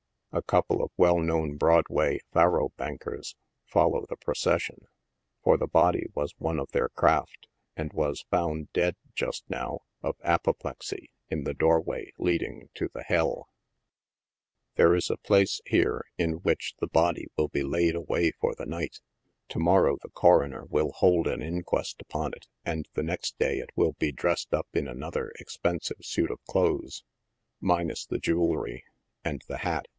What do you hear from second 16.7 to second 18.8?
the body will be laid away for the